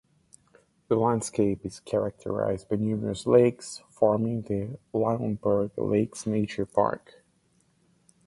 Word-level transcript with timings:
The 0.87 0.95
landscape 0.95 1.63
is 1.63 1.79
characterised 1.79 2.67
by 2.67 2.77
numerous 2.77 3.27
lakes, 3.27 3.83
forming 3.91 4.41
the 4.41 4.79
Lauenburg 4.93 5.77
Lakes 5.77 6.25
Nature 6.25 6.65
Park. 6.65 7.21